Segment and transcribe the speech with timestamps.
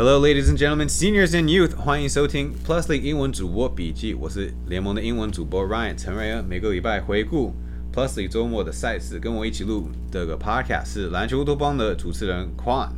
[0.00, 4.14] Hello, ladies and gentlemen, seniors and youth，欢迎收听 Plusly 英文主播笔记。
[4.14, 6.44] 我是联盟的英文主播 Ryan 陈瑞恩。
[6.44, 7.52] 每个礼拜回顾
[7.92, 12.90] Plusly 周末的赛事，跟我一起录这个 Podcast 是篮球乌托邦的主持人 Quan。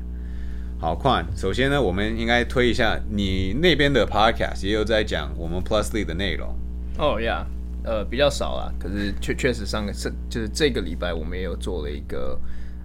[0.79, 6.55] 好，Quan，首先呢，我们应该推一下你那边的 Podcast，也有在讲我们 Plus League 的内容。
[6.99, 7.47] 哦呀，
[7.83, 12.39] 呃，比较少啦，可是确确实上个是就是这个礼拜我们也有做了一个，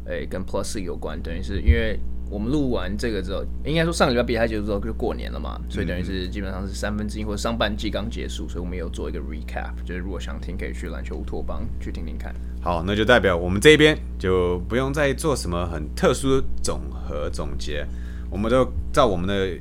[0.06, 2.00] 诶，跟 Plus 有关，等于是因为
[2.30, 12.34] 我们录完这个之后，应该说上个礼拜比赛结束之后就过年了嘛，所以等于是基本上是三分之一或者上半季刚结束，所以我们有做一个 recap，就是如果想听可以去篮球乌托邦去听听看。
[12.62, 17.86] 好，那就代表我们这边就不用再做什么很特殊的总和总结，
[18.32, 19.58] 我们就照我们的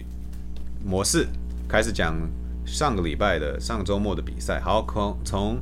[0.85, 1.27] 模式
[1.69, 2.17] 开始讲
[2.65, 4.59] 上个礼拜的上周末的比赛。
[4.61, 5.59] 好，从从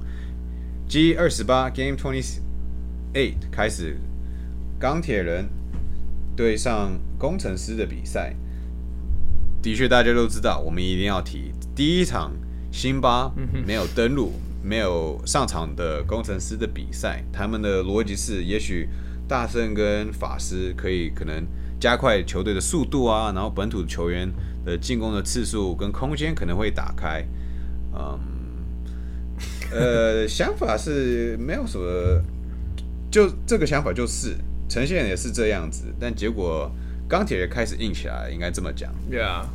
[0.89, 2.39] G 二十八 Game Twenty
[3.15, 3.97] Eight 开始，
[4.79, 5.49] 钢铁人
[6.37, 8.35] 对上工程师的比赛，
[9.63, 12.33] 的确大家都知道，我们一定要提第一场
[12.71, 13.33] 辛巴
[13.67, 14.33] 没有登陆。
[14.65, 18.89] 没有上场的工程师的比赛，他们的逻辑是，也许
[19.27, 21.45] 大圣跟法师可以可能
[21.81, 24.33] 加快球队的速度啊，然后本土球员
[24.65, 27.27] 的进攻的次数跟空间可能会打开。
[27.93, 28.21] 嗯，
[29.73, 32.23] 呃，想法是没有什么，
[33.11, 34.37] 就这个想法就是
[34.73, 36.71] 呈现也是这样子，但结果
[37.07, 38.91] 钢铁也开始硬起来，应该这么讲。
[39.11, 39.47] 对啊，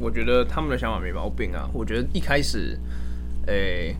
[0.00, 1.70] 我觉得他们的想法没毛病啊。
[1.72, 2.76] 我觉得一开始，
[3.46, 3.94] 诶。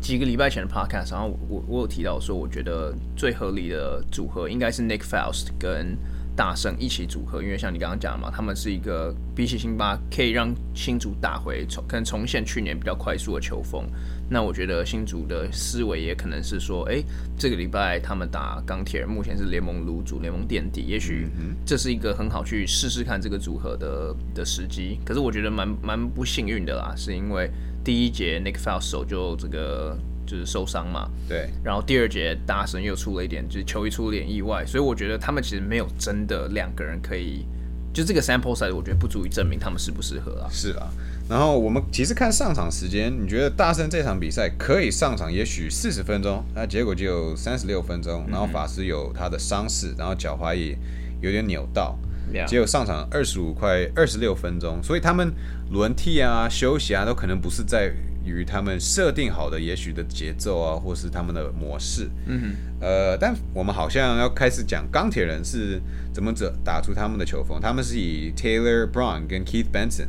[0.00, 5.98] 几个礼拜前的 podcast，然后我我有提到说，我觉得最合理的组合应该是 Nick Faust 跟
[6.38, 13.84] 大圣一起组合，因为像你刚刚讲嘛，他们是一个比起辛巴可以让新竹打回重，可能重现去年比较快速的球风。
[14.30, 17.02] 那我觉得新竹的思维也可能是说，哎，
[17.36, 21.26] 这个礼拜他们打钢铁人，目前是联盟卤主、联盟垫底，也许
[21.66, 25.00] 这是一个很好去试试看这个组合的的时机。
[25.04, 27.50] 可是我觉得蛮蛮不幸运的啦，是因为。
[27.84, 29.96] 第一节 Nick Faust 手就这个
[30.28, 31.48] 就是受伤嘛，对。
[31.64, 37.46] 然后第二节大神又出了一点，就是球衣出了点意外，所以我觉得他们其实没有真的两个人可以，
[37.94, 40.48] 就这个 sample size 我觉得不足以证明他们适不适合啊。
[40.52, 40.86] 是啊。
[41.28, 48.24] 然后我们其实看上场时间，你觉得大圣这场比赛可以上场，也许四十分钟，那结果就三十六分钟。
[48.30, 50.78] 然后法师有他的伤势，然后脚踝也
[51.20, 51.98] 有点扭到。
[52.46, 55.32] 只有上场二十五块二十六分钟，所以他们
[55.70, 57.92] 轮替啊、休息啊，都可能不是在
[58.24, 62.08] 于他们设定好的也许的节奏啊，或是他们的模式。
[62.26, 62.46] 嗯哼。
[62.80, 65.80] 呃，但我们好像要开始讲钢铁人是
[66.12, 70.08] 怎么着打出他们的球风，他们是以 Taylor Brown 跟 Keith Benson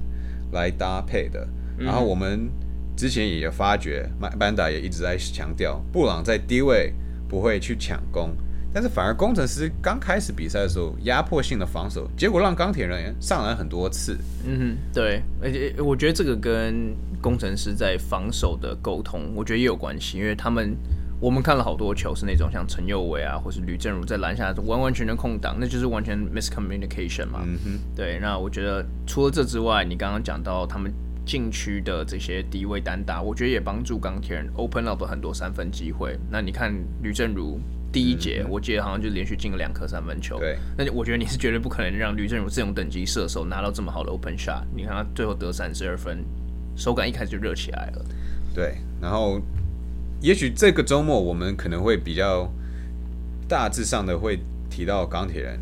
[0.51, 1.47] 来搭配的。
[1.77, 2.49] 然后我们
[2.95, 6.93] 之前也有发觉，麦班达也一直在强调，布朗在低位
[7.27, 8.35] 不会去抢攻。
[8.71, 14.17] 但是反而工程师刚开始比赛的时候，压迫性的防守，结果让钢铁人上篮很多次。
[14.45, 20.77] 嗯哼，对，而且我觉得这个跟工程师在防守的沟通，我觉得也有关系，因为他们
[21.19, 27.41] 我们看了好多球是那种像陈佑伟啊，或是吕正如在篮下完完全全空档，那就是完全 miscommunication 嘛。
[27.43, 30.93] 嗯哼，对，那我觉得除了这之外，你刚刚讲到他们
[31.25, 36.17] 禁区的这些低位单打，我觉得也帮助钢铁人 open up 很多三分机会。
[36.29, 36.71] 那你看
[37.01, 37.59] 吕正如。
[37.91, 44.63] 第一节我记得好像就连续进了两颗三分球，对，那我觉得你是绝对不可能让吕正如这种等级射手拿到这么好的 open shot。
[44.75, 46.23] 你看他最后得三十二分，
[46.75, 48.05] 手感一开始就热起来了。
[48.53, 49.41] 对，然后
[50.21, 52.51] 也许这个周末我们可能会比较
[53.47, 54.39] 大致上的会
[54.69, 55.59] 提到钢铁人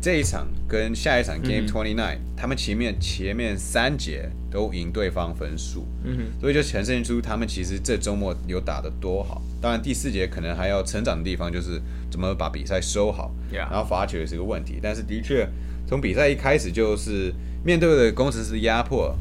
[0.00, 9.42] 这一场跟下一场 game twenty nine，他们前面前面三节都赢对方分数，嗯哼，所以就呈现出他们其实这周末有打得多好。
[9.60, 14.78] 当然，第四节可能还要成长的地方就是怎么把比赛收好，然后罚球也是个问题。
[14.80, 15.48] 但是的确，
[15.88, 17.34] 从比赛一开始就是
[17.64, 19.12] 面对的工程师压迫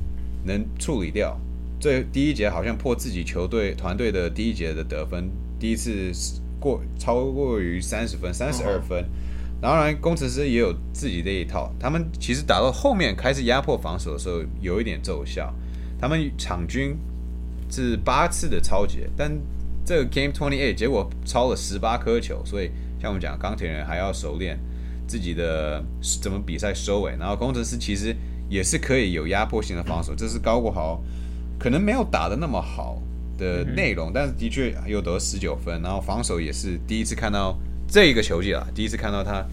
[0.46, 1.36] 能处理掉。
[1.80, 5.28] 这第一节好像破自己球队团队的第一节的得分，
[5.60, 6.12] 第一次
[6.60, 9.04] 过超过于三十分，三十二分。
[9.60, 15.54] 当然，工程师也有自己的一套，他们其实打到后面开始压迫防守的时候有一点奏效。
[16.00, 16.96] 他们场均
[17.70, 19.36] 是八次的超节，但
[19.84, 22.70] 这个 Game Twenty Eight 结果超了十八颗球，所以
[23.02, 24.60] 像我们讲钢铁人还要熟练
[25.08, 25.84] 自己的
[26.22, 28.16] 怎么比赛收尾，然后工程师其实
[28.48, 31.02] 也是可以有压迫性的防守，这是高国豪
[31.58, 33.02] 可能没有打的那么好
[33.40, 39.46] 的内容，但是的确又得十九分，然后防守也是第一次看到这一个球技啊，第一次看到他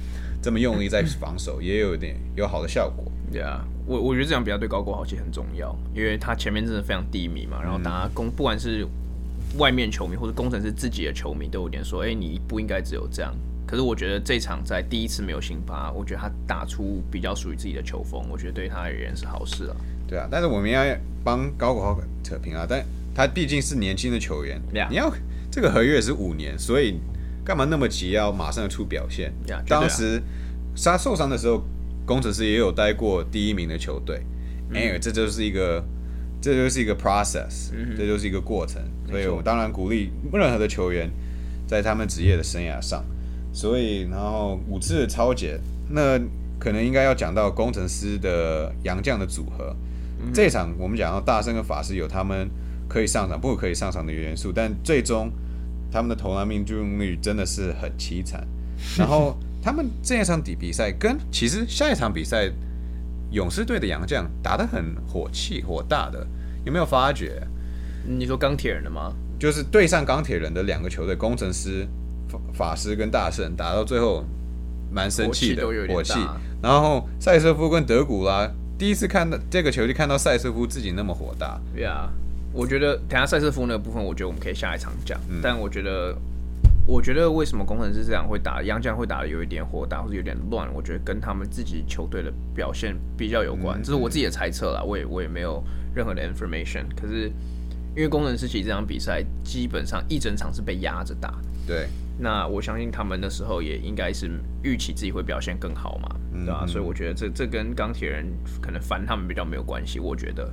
[0.43, 3.05] 这么用力在防守，也有点有好的效果。
[3.33, 8.87] 对啊，我我觉得这场比赛对高国豪其实很重要，因为他前面真的非常低迷嘛，然后大家攻不管是
[9.57, 13.35] 外面球迷或者工程师自己的球迷都有点说：“哎，你不应该只有这样。”
[13.67, 19.77] 可是我觉得这场在第一次没有辛巴，我觉得他打出比较属于自己的球风，我觉得对他而言是好事啊。
[20.07, 20.85] 对啊，但是我们要
[21.25, 22.85] 帮高国豪扯平啊，但
[23.15, 25.13] 他毕竟是年轻的球员你要
[25.51, 27.01] 这个合约是五年，所以
[27.45, 29.33] 干嘛那么急要马上出表现。
[29.67, 30.23] 当时
[30.83, 31.63] 他受伤的时候，
[32.07, 34.23] 工程师也有待过第一名的球队，
[34.71, 34.77] 嗯。
[34.77, 35.85] 哎、这就是一个
[36.41, 41.11] 这就是一个 process，、这嗯就是一个过程，所以我当然鼓励任何的球员
[41.67, 43.05] 在他们职业的生涯上，
[43.53, 45.59] 所以然后五次的超解，
[45.91, 46.19] 那
[46.59, 49.75] 可能应该要讲到工程师的杨将的组合。
[50.33, 52.49] 这场我们讲到大圣跟法师有他们
[52.89, 55.31] 可以上场不可以上场的元素，但最终
[55.95, 58.45] 他们的投篮命中率真的是很凄惨。
[58.99, 62.51] 然后 他们这一场比比赛跟其实下一场比赛
[63.31, 66.27] 勇士队的洋将打得很火气火大的，
[66.65, 67.41] 有没有发觉？
[68.05, 69.13] 你说钢铁人的吗？
[69.39, 71.87] 就是对上钢铁人的两个球队，工程师、
[72.29, 74.25] 法法师跟大圣打到最后
[74.91, 76.19] 蛮生气的火气。
[76.61, 81.61] 然后塞瑟夫跟德古拉第一次看到这个球，就看到塞瑟夫自己那么火大。
[82.55, 85.21] 我觉得等下赛瑟夫那个部分，我觉得我们可以下一场讲。
[85.29, 86.17] 嗯但我觉得，
[86.87, 93.83] 我觉得为什么工程师这样会打，杨将会打的有一点火大或者有点乱，我觉得跟他们自己球队的表现比较有嗯关。
[93.83, 95.61] 这是我自己的猜测啦，我也我也没有
[95.93, 96.85] 任何的 information。
[96.97, 97.29] 可是
[97.97, 101.35] 因为工程师其实这场比赛基本上一整场是被压着打，
[101.67, 104.31] 对，那我相信他们那时候也应该是
[104.63, 108.27] 预期自己会表现更好嘛，对吧、嗯所以我觉得这这跟钢铁人
[108.63, 110.49] 可能烦他们比较没有关系，我觉得。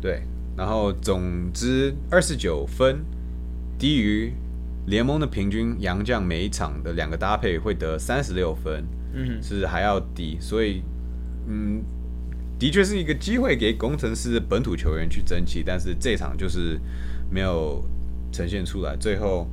[0.00, 0.22] 对，
[0.56, 3.04] 然后总之二十九分，
[3.78, 4.32] 低于
[4.86, 8.84] 联盟的平均洋将每一场的两个搭配会得三十六分，
[9.14, 10.82] 嗯是还要低，所以
[11.48, 11.82] 嗯，
[12.58, 16.78] 的确是一个机会给工程师本土球员去争气，但是这场就是
[17.30, 17.82] 没有
[18.30, 19.48] 呈现出来，最后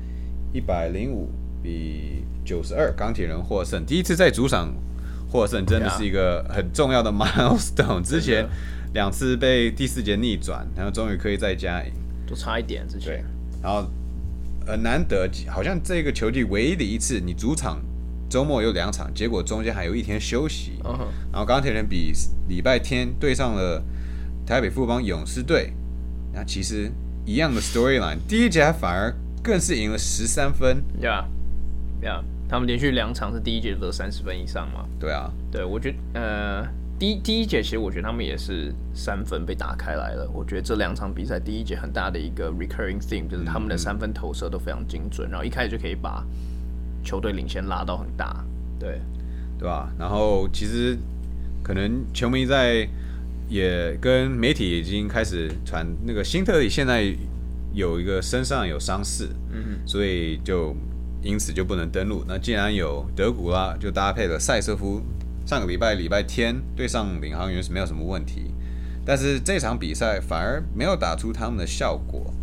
[0.54, 1.30] 一百零五
[1.64, 4.74] 比九十二，钢铁人获胜，第一次在主场
[5.30, 8.02] 获胜，真的是一个很重要的 milestone。
[8.02, 8.46] 之前
[8.94, 11.92] 两次被第四节逆转，然后终于可以再加赢。
[12.28, 13.26] 就差一点之对前。，
[13.62, 13.88] 然后
[14.66, 17.82] 很难得，好像这个球季唯一的一次，你主场
[18.30, 20.74] 周末有两场，结果中间还有一天休息。
[21.32, 22.14] 然后钢铁人比
[22.48, 23.84] 礼拜天对上了
[24.46, 25.74] 台北富邦勇士队，
[26.34, 26.92] 那其实
[27.26, 29.14] 一样的 storyline，第一节还反而
[29.44, 30.84] 更是赢了十三分。
[31.02, 31.26] 呀
[32.02, 34.86] 呀，他们连续两场是第一节得三十分以上嘛？
[35.00, 36.68] 对啊，对，我觉得呃，
[37.02, 40.30] 第一第一节其实我觉得他们也是三分被打开来了。
[40.32, 46.24] 我觉得这两场比赛第一节很大的一个 recurring theme 就是他们的三分投射都非常精准，然后一开始就可以把
[47.04, 48.46] 球队领先拉到很大。
[48.80, 49.02] 对，
[49.58, 49.92] 对吧？
[49.98, 50.96] 然后其实
[51.64, 52.88] 可能球迷在
[53.50, 57.12] 也跟媒体已经开始传那个辛特里现在
[57.74, 60.76] 有一个身上有伤势，嗯所以就
[61.24, 62.24] 因此就不能登陆。
[62.28, 65.02] 那既然有德古拉，就搭配了塞瑟夫，
[65.46, 68.54] 上个礼拜礼拜天对上领航员是没有什么问题，
[69.06, 72.34] 但是这场比赛反而没有打出他们的效果。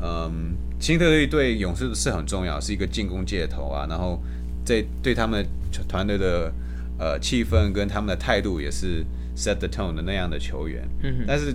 [0.00, 4.22] 嗯，新特利对勇士是很重要，是一个进攻界头啊，然后
[4.64, 5.44] 这对他们
[5.88, 6.52] 团队的
[6.98, 9.04] 呃气氛跟他们的态度也是
[9.34, 10.86] set the tone 的那样的球员。
[11.02, 11.54] 嗯但是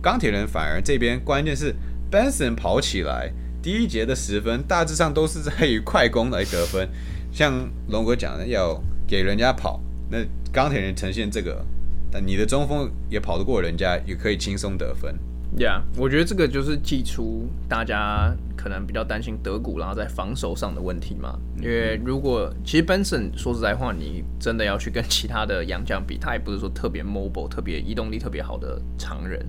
[0.00, 1.74] 钢铁人反而这边关键是
[2.10, 6.88] Benson 跑起来，第一节的十分大致上都是在于快攻来得分，
[7.32, 9.80] 像龙哥讲的要给人家跑，
[10.10, 10.18] 那
[10.52, 11.64] 钢铁人呈现这个，
[12.10, 15.14] 但你的中锋也跑得过人家，也可以轻松得分。
[15.56, 21.38] ，Yeah，我觉得这个就是寄出大家可能比较担心德古拉在防守上的问题嘛。
[21.60, 29.44] 因为如果其实 Benson 说实在话，你真的要去跟其他的洋将比，他也不是说特别 mobile、特别移动力特别好的常人。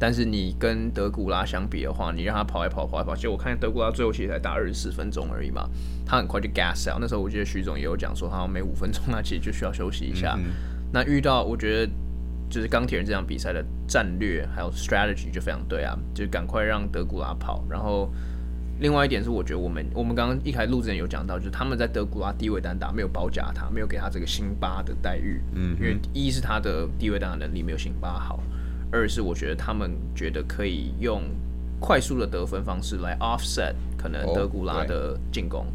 [0.00, 5.68] 但是你跟德古拉相比的话，你让他跑来跑，跑来跑，其实我看德古拉最后其实才打二十四分钟而已嘛，
[6.06, 6.98] 他很快就 gas out。
[6.98, 10.34] 那时候我记得徐总也有讲说，他好像每五分钟他其实就需要休息一下。
[10.38, 10.50] 嗯。
[10.90, 11.92] 那遇到我觉得
[12.48, 18.10] 就是钢铁人这场比赛的战略还有 strategy 就非常对啊，就是赶快让德古拉跑，然后
[18.80, 28.42] 另外一点是我觉得我们我们刚刚一开始录之前有讲到，就是他们在德古拉低位单打没有包夹他，没有给他这个辛巴的待遇，嗯因为一是他的低位单打能力没有辛巴好，
[28.92, 31.22] 二是我觉得他们觉得可以用
[31.78, 35.66] 快速的得分方式来 offset 可能哦德古拉的进攻。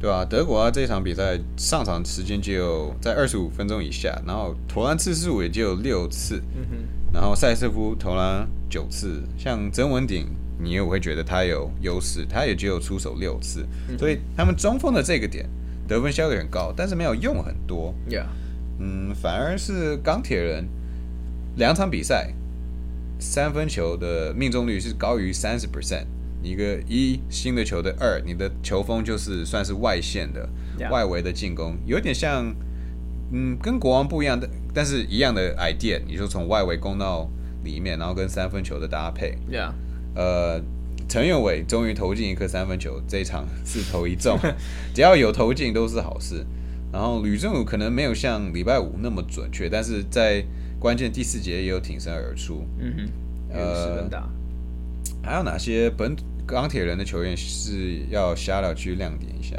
[0.00, 6.42] 对啊，德国啊这场比赛上场时间就有在二十五分钟以下，然后投篮次数也就有六次，
[7.12, 10.26] 然后塞瑟夫投篮九次，像曾文鼎，
[10.58, 13.64] 你也会觉得他有优势，他也只有出手六次，
[13.96, 15.48] 所以他们中锋的这个点
[15.88, 18.26] 得分效率很高，但是没有用很多，Yeah，
[18.80, 20.68] 嗯，反而是钢铁人
[21.56, 22.32] 两场比赛
[23.18, 26.04] 三分球的命中率是高于三十 percent，
[26.42, 30.48] 一个一新的球队，二你的球风就是算是外线的.
[30.90, 32.52] 外围的进攻，有点像，
[33.30, 37.30] 嗯，跟国王不一样的，但是一样的 idea，你就从外围攻到
[37.62, 39.38] 里面，然后跟三分球的搭配。
[39.48, 39.70] Yeah，
[40.16, 40.60] 呃，
[41.08, 44.36] 陈佑伟终于投进一颗三分球，这一场四投一中，
[44.92, 46.44] 只要有投进都是好事。
[46.92, 50.44] 然后吕正武可能没有像礼拜五那么准确，但是在
[50.84, 52.62] 关键第四节也有挺身而出。
[52.78, 54.06] 嗯哼，呃。
[55.22, 56.14] 还有哪些本
[56.46, 59.56] 钢铁人的球员是要 shout out 去亮点一下？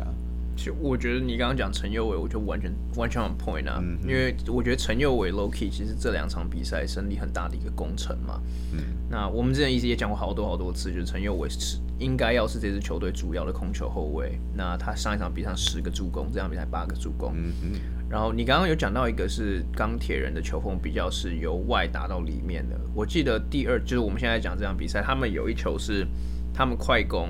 [0.55, 8.39] 其实我觉得你刚刚讲陈佑伟，我就完全完全 on point 啊，嗯因为我觉得陈佑伟 low key 其实这两场比赛胜利很大的一个功臣嘛。
[8.71, 8.79] 嗯，
[9.09, 14.39] 那我们之前一直也讲过好多好多次，就是陈佑伟是应该要是这支球队主要的控球后卫。
[14.53, 17.33] 那他上一场比赛十个助攻，这场比赛八个助攻。
[17.35, 17.71] 嗯嗯，
[18.15, 22.79] 然后你刚刚有讲到一个是钢铁人的球风比较是由外打到里面的。
[22.93, 26.07] 我记得第二就是我们现在讲这场比赛，他们有一球是
[26.53, 27.27] 他们快攻，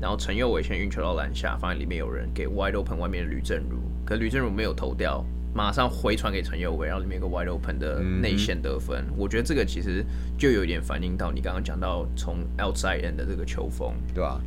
[0.00, 5.24] 然后陈佑伟先运球到篮下，发现里面有人给 wide open 外面的吕正如，可吕正如没有投掉，
[5.54, 9.04] 马上回传给陈佑伟，然后里面有个 wide open 的内线得分。
[9.16, 10.04] 我觉得这个其实
[10.36, 13.94] 就有点反映到你刚刚讲到从 outside end 的这个球风。
[14.12, 14.40] 对吧？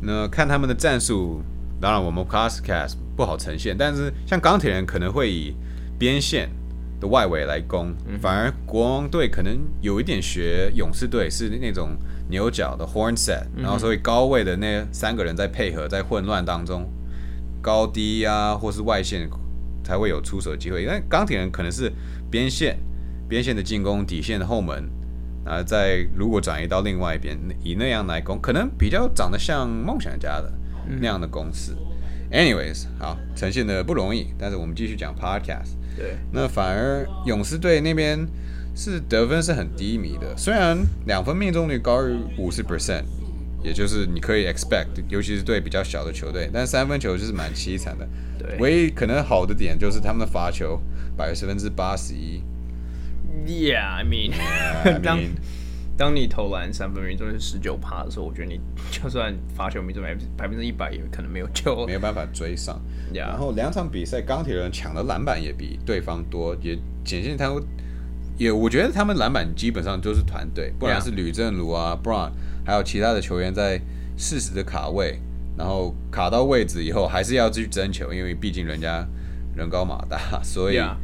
[0.00, 1.42] 那看他们的战术，
[1.80, 5.54] 当然我们 Classcast 不好呈现，但是像钢铁人可能会以
[5.98, 6.48] 边线
[7.00, 11.96] 的外围来攻，反而国王队可能有一点学勇士队是那种
[12.28, 16.90] 牛角的 horn set，然后所以高位的那三个人在配合，在混乱当中，
[17.62, 19.28] 高低啊或是外线
[19.84, 20.84] 才会有出手机会。
[20.86, 21.92] 但钢铁人可能是
[22.30, 22.78] 边线
[23.28, 24.90] 边线的进攻，底线的后门。
[25.44, 30.52] 啊，在如果转移到另外一边，以那样来攻，可能比较长得像梦想家的
[31.00, 31.76] 那样的公司。
[32.30, 35.76] Anyways，好，呈现的不容易，但是我们继续讲 Podcast。
[35.96, 38.26] 对，那反而勇士队那边
[38.74, 43.02] 是得分是很低迷的，虽然两分命中率高于五十 percent，
[43.64, 48.06] 也就是你可以 expect，尤其是对比较小的球队，但三分球就是蛮凄惨的。
[48.38, 50.80] 对唯一可能好的点就是他们的罚球
[51.16, 52.42] 百分之八十一。
[53.46, 55.30] Yeah，I mean，I 当 mean，
[55.98, 61.84] 当你投篮三分命中率十九趴的时候，我觉得你就算罚球命中百分百分之一百，也可能没有救。
[61.86, 62.80] 没有办法追上。
[63.14, 67.60] 呀然后两场比赛，钢铁人抢的篮板也比对方多，也显现他们
[68.36, 72.30] 也我觉得他们篮板基本上都是团队，不然.是吕正如啊、Brown，
[72.64, 73.80] 还有其他的球员在
[74.16, 75.20] 适时的卡位，
[75.56, 79.04] 然后卡到位置以后还是要去争球，因为毕竟人家
[79.56, 80.94] 人高马大，所以 Yeah.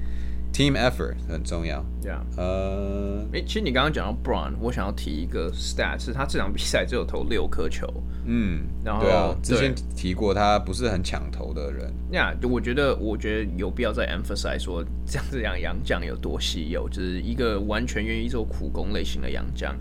[0.54, 1.84] Team effort 很重要。
[2.00, 7.92] Yeah，呃，诶，其实你刚刚讲到 Brown，我想要提一个 stat，是他这场比赛只有投六颗球。
[8.26, 19.76] 嗯，然后对啊，之前提过他不是很抢投的人，呀我觉得，我觉得有必要再 emphasize 说，这样这样洋将有多稀有，就是一个完全愿意做苦工类型的洋将。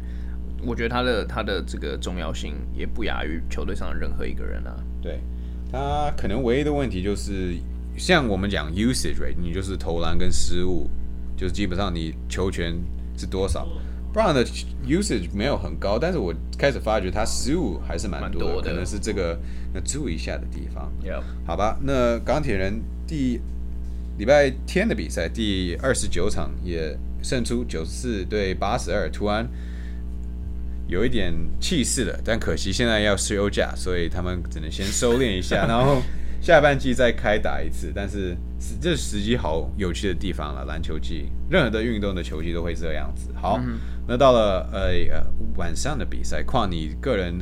[0.65, 4.75] 我觉得他的他的这个重要性也不亚于球队上的任何一个人啊。
[5.01, 5.20] 对
[5.72, 7.56] 他可能唯一的问题就是，
[7.97, 10.89] 像我们讲 usage rate，你就是投篮跟失误，
[11.38, 12.75] 就是基本上你球权
[13.17, 13.67] 是多少。
[14.13, 14.45] Brown 的
[14.85, 19.39] usage 没有很高，但是我开始发觉他失误还是蛮多的，多的可能是这个
[19.73, 20.91] 要注意一下的地方。
[21.47, 23.39] 好吧，那钢铁人第
[24.19, 29.50] 礼拜天的比赛第二十九场也胜出九四对八十二，突然
[30.88, 36.03] 有一点气势了，但可惜现在要休假，所以他们只能先收敛一下， 然后
[36.43, 37.91] 下半季再开打一次。
[37.95, 43.29] 但是是这时机好有趣的地方了，篮球季任何的运动的球季都会这样子。
[43.33, 43.59] 好，
[44.05, 47.39] 那到了呃呃晚上的比赛，况你个人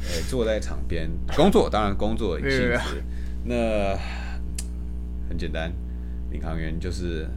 [0.00, 3.02] 呃坐在场边工作，当然工作的性质，
[3.44, 3.94] 那
[5.28, 5.70] 很简单，
[6.30, 7.28] 领航员就是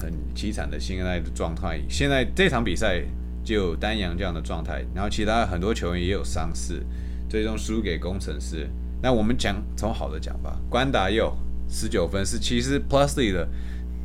[0.00, 1.80] 很凄惨的现在的状态。
[1.88, 3.00] 现在这场比赛
[3.44, 6.84] 就有丹阳这样的状态，然后其他很多球员也有伤势，
[7.28, 8.68] 最终输给工程师。
[9.02, 11.32] 那我们讲从好的讲吧，关达佑
[11.68, 13.46] 十九分是其实 Plusly 的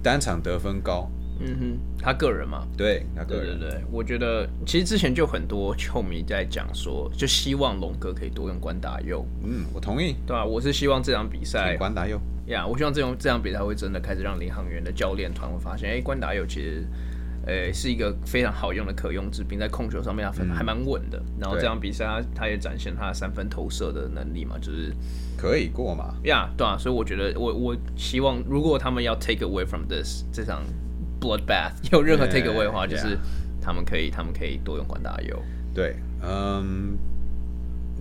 [0.03, 3.59] 单场得分高，嗯哼，他个人嘛，对他个人。
[3.59, 16.85] 对对对，我觉得其实之前就很多球迷在讲说，就希望龙哥可以多用关达佑，嗯，我同意，对吧、我是希望这场比赛关达佑，呀我希望这种这场比赛会真的开始让领航员的教练团会发现，哎，关达佑其实。
[17.45, 21.21] 呃，是一个非常好用的可用之兵，在控球上面他还蛮稳的。
[21.39, 24.93] 然后这场比赛他他也展现他的三分投射的能力嘛，就是
[25.37, 26.13] 可以过嘛？
[26.23, 30.63] 呀对啊，所以我觉得我我希望如果他们要 take away from this 这场
[31.19, 33.17] bloodbath 有任何 take away 的话，Yeah, 就是.
[33.63, 35.39] 他们可以他们可以多用关达佑。
[35.73, 36.97] 对，嗯，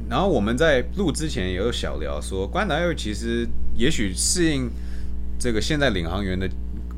[0.08, 4.70] 然后我们在录之前也有小聊说，关达佑其实也许适应
[5.38, 6.48] 这个现在领航员的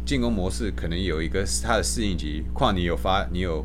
[0.05, 2.45] 进攻模式，可能有一个他的适应级。
[2.53, 3.65] 况你有发，你有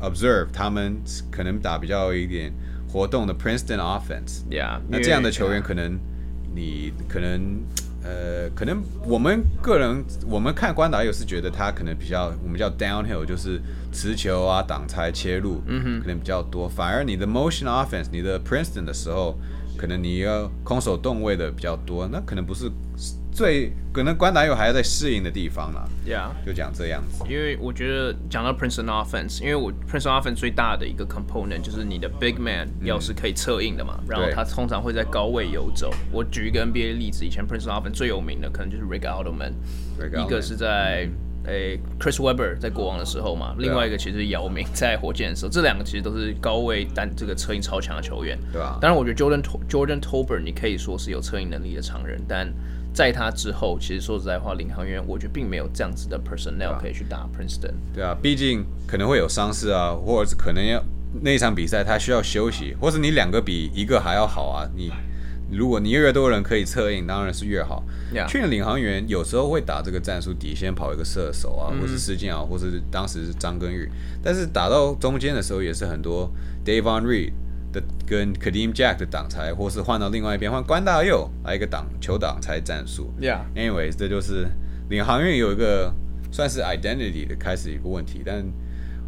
[0.00, 0.96] observe 他们
[1.30, 2.52] 可能打比较一点
[2.88, 4.42] 活动的 Princeton offense。
[4.88, 5.98] 那这样的球员可能
[6.54, 7.60] 你可能
[8.02, 13.60] 呃，可能我们个人我们看关达友是觉得他可能比较我们叫 downhill，就是
[13.92, 16.68] 持球啊、挡拆、切入，嗯哼，可能比较多。
[16.68, 19.36] 反而你的 motion offense，你的 Princeton 的时候，
[19.76, 22.70] 可能你要空手动位的比较多，那可能不是
[23.38, 25.88] 最可能关达友还要在适应的地方啦。
[26.04, 26.30] Yeah。
[26.44, 27.22] 就讲这样子。
[27.28, 35.94] 因为我觉得讲到 Princeton offense，因为我 Princeton offense 最大的一个 component 就是你的 big man 要是可以策应的嘛，然后他通常会在高位游走。
[36.10, 41.08] 我举一个 NBA 例子，以前 Princeton offense 最有名的可能就是 Rick Alderman，Rick 一个 Alderman 是在
[41.44, 48.36] 诶、Chris Webber 在国王的时候嘛，另外一个其实是姚明在火箭的时候，这两个其实都是高位单这个策应超强的球员。
[48.52, 52.52] 对吧当然，我觉得 Jordan Jordan Tolbert 你可以说是有策应能力的常人，但
[52.92, 57.74] 在他之后，其实说实在话，领航员我觉得并没有这样子的 personnel 可以去打 Princeton。
[57.94, 60.82] 对啊，毕竟可能会有伤势啊，或者是可能要
[61.22, 64.68] 那一场比赛他需要休息，或是你两个比一个还要好啊。
[64.74, 64.90] 你
[65.50, 67.82] 如果你越多人可以策应，当然是越好。
[68.28, 73.88] 去年领航员有时候会打这个战术，底先跑一个射手啊，或是施建啊，或是当时是张根玉，
[74.22, 76.30] 但是打到中间的时候也是很多
[76.64, 77.32] Davon Reed
[77.72, 83.12] 的跟 Kadeem Jack 的挡拆，或是换到另外一边换关大佑来一个挡球挡拆战术。
[83.20, 84.48] Yeah，Anyways，这就是
[84.88, 85.92] 领航员有一个
[86.32, 88.44] 算是 identity 的开始一个问题，但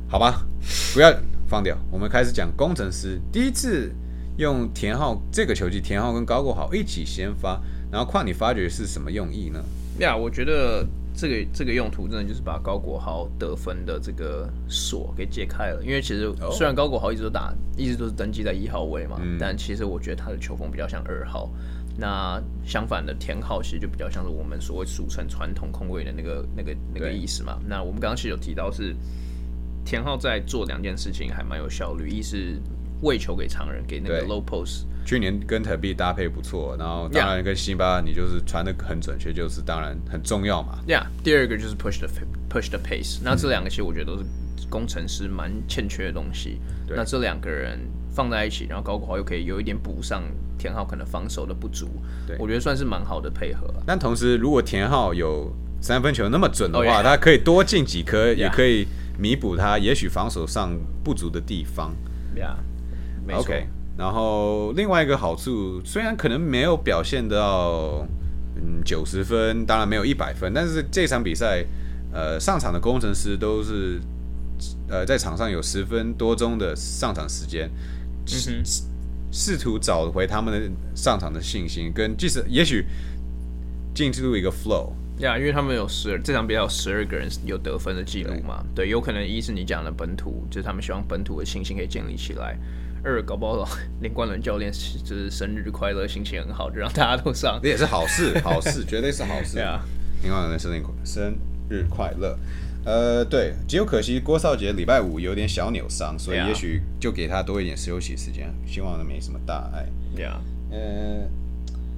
[0.08, 0.46] 好吧，
[0.92, 1.14] 不要
[1.48, 3.92] 放掉，我们开始讲工程师第一次
[4.36, 9.62] 用田浩这个球季，田浩跟高国豪一起先发，然后况你发觉是什么用意呢
[9.98, 15.82] ？？Yeah，我觉得这个这个用途真的就是把高国豪得分的这个锁给解开了。
[15.82, 21.50] 因为其实哦虽然高国豪一直都打，一直都是登记在一号位嘛，嗯但其实我觉得他的球风比较像二号。
[21.98, 27.58] 那相反的，田浩其实就比较像是我们所谓俗称传统控卫的那个那个那个意思嘛。
[27.68, 28.96] 那我们刚刚其实有提到是
[29.84, 32.58] 田浩在做两件事情还蛮有效率，一是
[33.02, 40.78] 喂球给常人，给那个 low post，去年跟特币搭配不错，然后当然跟辛巴你就是传的很准确，就是当然很重要嘛。
[40.86, 42.08] Yeah，第二个就是 push the
[42.48, 43.20] push the pace。
[43.22, 44.24] 那这两个其实我觉得都是
[44.68, 46.60] 工程师蛮欠缺的东西。
[46.86, 47.78] 对那这两个人
[48.12, 50.22] 放在一起，然后高国豪又可以有一点补上
[50.58, 51.88] 田浩可能防守的不足，
[52.26, 53.82] 对我觉得算是蛮好的配合啊。
[53.86, 57.02] 但同时，如果田浩有三分球那么准的话 Oh, yeah.
[57.02, 58.86] 他可以多进几颗，也.可以
[59.18, 61.94] 弥补他也许防守上不足的地方。
[62.36, 62.56] Yeah，
[63.26, 63.40] 没错。
[63.40, 63.66] OK，
[64.00, 68.06] 然后另外一个好处，虽然可能没有表现到
[68.56, 71.62] 嗯九十分，当然没有一百分，但是这场比赛，
[72.10, 74.00] 呃，上场的工程师都是
[74.88, 77.70] 呃在场上有十分多钟的上场时间，
[78.24, 78.62] 试
[79.30, 82.86] 试图找回他们的上场的信心，跟即使也许
[83.94, 84.92] 进入一个 flow。
[85.18, 92.56] 呀因为他们有十二这场比赛有十二个人有得分的记录嘛，对，有可能一是你讲的本土，就是他们希望本土的信心可以建立起来；
[93.02, 93.68] 二搞不好
[94.00, 94.70] 林冠伦教练
[95.04, 97.58] 就是生日快乐，心情很好，就让大家都上。
[97.62, 99.54] 这也是好事，好事， 绝对是好事。
[99.54, 99.80] 对啊，
[100.22, 101.34] 林冠伦生日生
[101.68, 102.38] 日快乐。
[102.84, 109.86] 呃，对，只有可惜郭少杰礼拜五有点小扭伤，所以也许就给他多一点休息时间，希望没什么大碍。
[110.16, 110.38] Yeah，
[110.70, 111.28] 呃，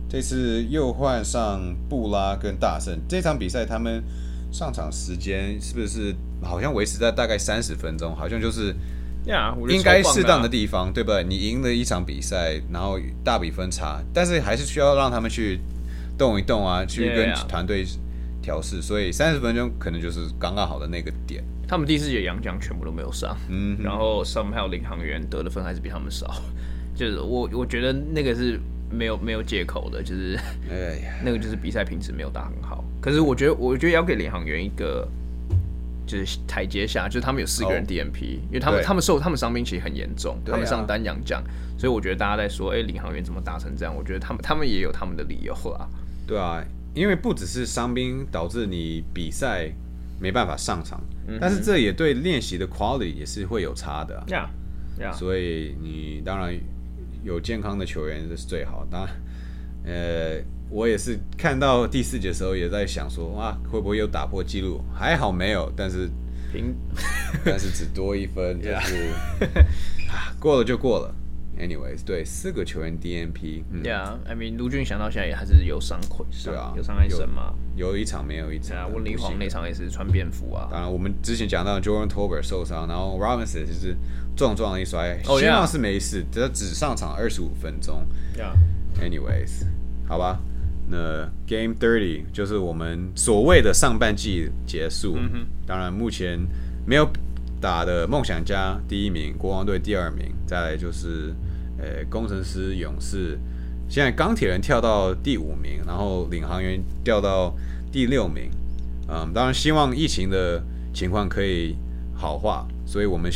[0.09, 4.03] 这次又换上布拉跟大圣，这场比赛他们
[4.51, 8.15] 上场时间是不是好像维持在大概三十分钟？
[8.17, 8.75] 好像就是
[9.69, 11.23] 应该适当的啊地方，对不对？
[11.25, 15.61] 你赢了一场比赛，然后大比分差，但是还是需要让他们去
[16.19, 17.85] 动一动啊，去跟.团队
[18.43, 21.45] 调试，所以三十分钟可能就是刚刚好的那个点。
[21.69, 26.43] 他们第四节洋将全部都没有上，嗯，然后 somehow 领航员得的分还是比他们少，
[26.95, 28.59] 就是我我觉得那个是
[28.91, 30.37] 没有没有借口的，就是
[30.69, 32.85] 哎呀， 那个就是比赛品质没有打很好。
[33.01, 35.09] 可是我觉得我觉得要给领航员一个
[36.07, 41.43] 就是台阶下，就是他们有四个人哦 DNP，、因为他们他们受他们伤兵其实很严重，啊他们上单阳将，
[41.79, 43.95] 所以我觉得大家在说，哎、领航员怎么打成这样？
[43.95, 45.89] 我觉得他们他们也有他们的理由啦。
[46.27, 46.63] 对啊，
[46.95, 49.73] 因为不只是伤兵导致你比赛
[50.21, 54.51] 没办法上场，嗯但是这也对练习的 quality 也是会有差的啊、呀
[55.01, 56.55] 呀，所以你当然
[57.25, 58.87] 有健康的球员这是最好。
[58.91, 59.15] 当然，
[59.85, 60.41] 呃，
[60.73, 64.81] 我也是看到第四节的时候也在想说，哇，会不会又打破纪录？
[64.95, 66.09] 还好没有，但是
[66.51, 66.75] 平
[67.45, 69.11] 但是只多一分，就是
[70.11, 71.15] 啊，过了就过了。
[71.59, 77.53] Anyways，对，四个球员 DNP，嗯，Yeah，I mean，卢俊想到现在也还是有伤愧，对啊有伤害身嘛。
[77.77, 80.69] 有一场没有一场啊，场，温丽煌不行那场也是穿便服啊。
[80.73, 83.95] 当然，我们之前讲到 Jordan Tolbert 受伤，然后 Robinson 就是
[84.35, 88.03] 重撞了一摔，哦希望 yeah 是没事，只只上场二十五分钟。
[88.35, 89.67] Yeah，Anyways，
[90.09, 90.41] 好吧，
[90.93, 95.17] 那 Game Thirty 就是我们所谓的上半季结束。
[95.17, 96.39] 嗯当然，目前
[96.87, 97.09] 没有
[97.61, 101.35] 打的梦想家第一名，国王队第二名，再来就是
[101.79, 103.39] 呃，工程师、勇士，
[103.89, 107.57] 现在钢铁人跳到第五名，然后领航员掉到
[107.91, 108.51] 第六名。
[109.09, 111.77] 嗯，当然希望疫情的情况可以
[112.15, 113.31] 好化，所以我们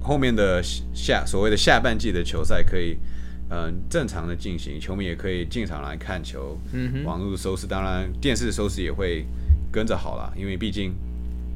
[0.00, 0.62] 后面的
[0.94, 2.96] 下所谓的下半季的球赛可以
[3.50, 6.58] 嗯正常的进行，球迷也可以进场来看球。
[6.72, 9.24] 嗯，网络收视当然电视收视也会
[9.70, 10.94] 跟着好了，因为毕竟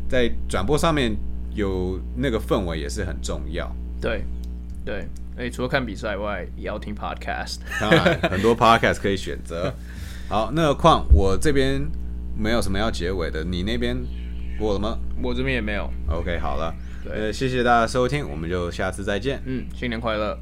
[0.09, 1.16] 在转播上面
[1.55, 3.70] 有那个氛围也是很重要。
[4.00, 4.24] 对，
[4.85, 7.59] 对，哎，除了看比赛外，也要听 podcast。
[7.81, 9.72] 当然，很多 podcast 可以选择。
[10.29, 11.83] 好，那况我这边
[12.38, 13.96] 没有什么要结尾的，你那边
[14.59, 14.96] 过了吗？
[15.20, 15.90] 我这边也没有。
[16.09, 16.72] OK，好了，
[17.03, 19.42] 对呃，谢谢大家收听，我们就下次再见。
[19.44, 20.38] 嗯，新年快乐。